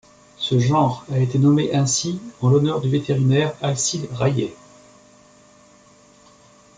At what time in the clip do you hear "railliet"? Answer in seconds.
4.11-4.55